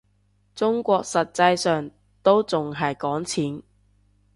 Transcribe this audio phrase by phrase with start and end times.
[0.55, 1.91] 中國實際上
[2.23, 3.61] 都仲係講錢